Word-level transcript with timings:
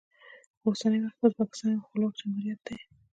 په 0.59 0.65
اوسني 0.69 0.97
وخت 1.01 1.15
کې 1.19 1.25
ازبکستان 1.27 1.69
یو 1.71 1.85
خپلواک 1.85 2.13
جمهوریت 2.19 2.59
دی. 2.67 2.77